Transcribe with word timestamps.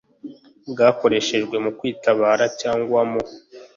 bwakoreshejwe 0.71 1.55
mu 1.63 1.71
kwitabara 1.77 2.45
cyangwa 2.61 2.99
mu 3.11 3.21